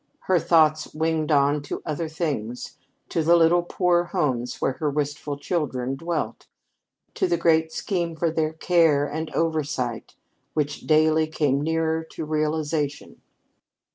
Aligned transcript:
Her 0.21 0.39
thoughts 0.39 0.95
winged 0.95 1.31
on 1.31 1.61
to 1.61 1.83
other 1.85 2.09
things 2.09 2.75
to 3.09 3.21
the 3.21 3.35
little 3.35 3.61
poor 3.61 4.05
homes 4.05 4.59
where 4.59 4.71
her 4.71 4.89
wistful 4.89 5.37
children 5.37 5.95
dwelt, 5.95 6.47
to 7.13 7.27
the 7.27 7.37
great 7.37 7.71
scheme 7.71 8.15
for 8.15 8.31
their 8.31 8.53
care 8.53 9.05
and 9.05 9.29
oversight 9.35 10.15
which 10.55 10.87
daily 10.87 11.27
came 11.27 11.61
nearer 11.61 12.03
to 12.13 12.25
realization. 12.25 13.21